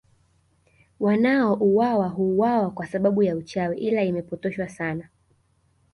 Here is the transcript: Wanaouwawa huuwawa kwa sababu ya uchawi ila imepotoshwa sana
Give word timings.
Wanaouwawa 0.99 2.07
huuwawa 2.07 2.71
kwa 2.71 2.87
sababu 2.87 3.23
ya 3.23 3.35
uchawi 3.35 3.77
ila 3.77 4.03
imepotoshwa 4.03 4.69
sana 4.69 5.09